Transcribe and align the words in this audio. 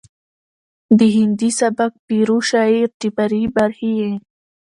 د 0.97 0.99
هندي 1.15 1.49
سبک 1.59 1.91
پيرو 2.07 2.37
شاعر 2.49 2.89
چې 2.99 3.07
فرعي 3.15 3.45
برخې 3.57 3.91
يې 3.99 4.11